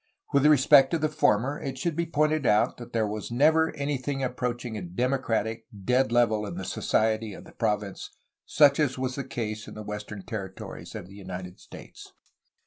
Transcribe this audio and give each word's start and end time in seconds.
With 0.33 0.47
respect 0.47 0.89
to 0.89 0.97
the 0.97 1.07
former 1.09 1.59
it 1.61 1.77
should 1.77 1.95
be 1.95 2.07
pointed 2.07 2.43
out 2.47 2.77
that 2.77 2.91
there 2.91 3.05
never 3.29 3.65
was 3.67 3.71
anything 3.79 4.23
approaching 4.23 4.75
a 4.75 4.81
democratic, 4.81 5.67
dead 5.85 6.11
level 6.11 6.43
in 6.47 6.55
the 6.55 6.65
society 6.65 7.35
of 7.35 7.43
the 7.45 7.51
province 7.51 8.09
such 8.47 8.79
as 8.79 8.97
was 8.97 9.13
the 9.13 9.23
case 9.23 9.67
in 9.67 9.75
the 9.75 9.83
western 9.83 10.23
territories 10.25 10.95
of 10.95 11.05
the 11.05 11.13
United 11.13 11.59
States. 11.59 12.13